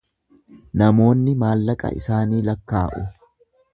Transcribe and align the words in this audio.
Namoonni 0.81 1.35
maallaqa 1.43 1.93
isaanii 1.99 2.43
lakkaa’u. 2.49 3.05